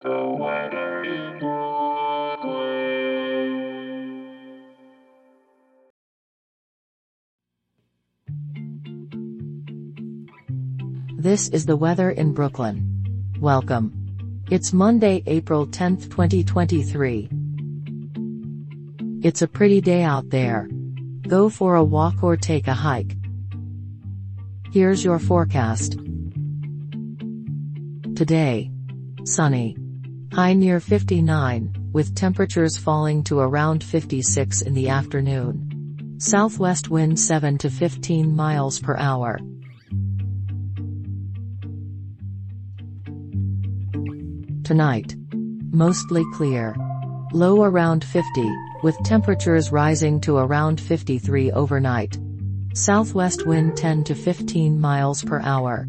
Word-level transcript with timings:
This 0.00 0.10
is 11.48 11.66
the 11.66 11.76
weather 11.76 12.12
in 12.12 12.32
Brooklyn. 12.32 13.34
Welcome. 13.40 14.44
It's 14.48 14.72
Monday, 14.72 15.24
April 15.26 15.66
10th, 15.66 16.08
2023. 16.10 17.28
It's 19.24 19.42
a 19.42 19.48
pretty 19.48 19.80
day 19.80 20.04
out 20.04 20.30
there. 20.30 20.68
Go 21.26 21.48
for 21.48 21.74
a 21.74 21.82
walk 21.82 22.22
or 22.22 22.36
take 22.36 22.68
a 22.68 22.74
hike. 22.74 23.16
Here's 24.70 25.02
your 25.02 25.18
forecast. 25.18 25.98
Today. 28.14 28.70
Sunny. 29.24 29.76
High 30.32 30.52
near 30.52 30.78
59, 30.78 31.90
with 31.92 32.14
temperatures 32.14 32.76
falling 32.76 33.24
to 33.24 33.38
around 33.40 33.82
56 33.82 34.60
in 34.60 34.74
the 34.74 34.88
afternoon. 34.88 36.16
Southwest 36.18 36.90
wind 36.90 37.18
7 37.18 37.56
to 37.58 37.70
15 37.70 38.36
miles 38.36 38.78
per 38.78 38.96
hour. 38.96 39.38
Tonight. 44.64 45.16
Mostly 45.72 46.24
clear. 46.34 46.76
Low 47.32 47.62
around 47.62 48.04
50, 48.04 48.50
with 48.82 48.96
temperatures 49.04 49.72
rising 49.72 50.20
to 50.20 50.36
around 50.36 50.78
53 50.78 51.52
overnight. 51.52 52.18
Southwest 52.74 53.46
wind 53.46 53.76
10 53.78 54.04
to 54.04 54.14
15 54.14 54.78
miles 54.78 55.24
per 55.24 55.40
hour. 55.40 55.88